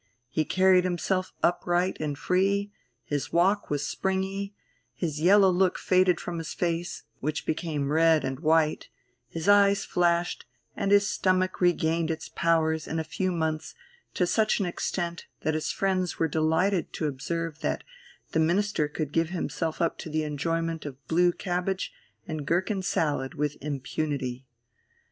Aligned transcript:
He 0.29 0.45
carried 0.45 0.83
himself 0.83 1.31
upright 1.43 1.97
and 1.99 2.17
free, 2.17 2.71
his 3.03 3.31
walk 3.31 3.69
was 3.69 3.85
springy, 3.85 4.55
the 4.99 5.05
yellow 5.05 5.51
look 5.51 5.77
faded 5.77 6.19
from 6.19 6.39
his 6.39 6.55
face, 6.55 7.03
which 7.19 7.45
became 7.45 7.91
red 7.91 8.25
and 8.25 8.39
white, 8.39 8.89
his 9.27 9.47
eyes 9.47 9.85
flashed, 9.85 10.45
and 10.75 10.89
his 10.91 11.07
stomach 11.07 11.61
regained 11.61 12.09
its 12.09 12.29
powers 12.29 12.87
in 12.87 12.97
a 12.97 13.03
few 13.03 13.31
months 13.31 13.75
to 14.15 14.25
such 14.25 14.59
an 14.59 14.65
extent 14.65 15.27
that 15.41 15.53
his 15.53 15.71
friends 15.71 16.17
were 16.17 16.27
delighted 16.27 16.91
to 16.93 17.05
observe 17.05 17.59
that 17.59 17.83
the 18.31 18.39
Minister 18.39 18.87
could 18.87 19.11
give 19.13 19.29
himself 19.29 19.83
up 19.83 19.99
to 19.99 20.09
the 20.09 20.23
enjoyment 20.23 20.83
of 20.83 21.07
blue 21.07 21.31
cabbage 21.31 21.93
and 22.27 22.47
gherkin 22.47 22.81
salad 22.81 23.35
with 23.35 23.55
impunity. 23.61 24.47